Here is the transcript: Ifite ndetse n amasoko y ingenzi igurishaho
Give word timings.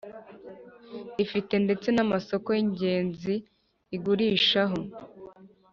Ifite 1.23 1.53
ndetse 1.65 1.87
n 1.95 1.97
amasoko 2.05 2.47
y 2.57 2.61
ingenzi 2.63 3.33
igurishaho 3.95 4.79